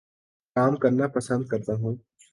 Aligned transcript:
کام 0.55 0.75
کرنا 0.75 1.07
پسند 1.07 1.43
کرتا 1.47 1.73
ہوں 1.73 1.95